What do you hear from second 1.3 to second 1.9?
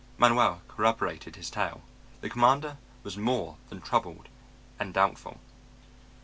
his tale.